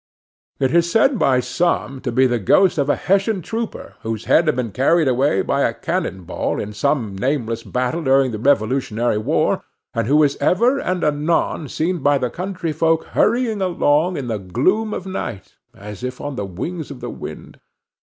[0.59, 4.47] It is said by some to be the ghost of a Hessian trooper, whose head
[4.47, 9.19] had been carried away by a cannon ball, in some nameless battle during the Revolutionary
[9.19, 9.61] War,
[9.93, 14.39] and who is ever and anon seen by the country folk hurrying along in the
[14.39, 17.59] gloom of night, as if on the wings of the wind.